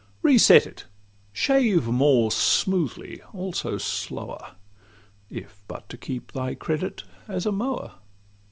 Reset 0.23 0.65
it; 0.65 0.85
shave 1.31 1.85
more 1.85 2.31
smoothly, 2.31 3.21
also 3.35 3.77
slower, 3.77 4.55
If 5.29 5.63
but 5.67 5.87
to 5.89 5.95
keep 5.97 6.31
thy 6.31 6.55
credit 6.55 7.03
as 7.27 7.45
a 7.45 7.51
mower. 7.51 7.91